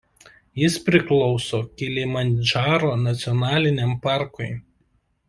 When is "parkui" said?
4.07-4.49